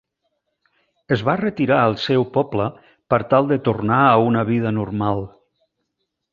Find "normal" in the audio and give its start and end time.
4.81-5.27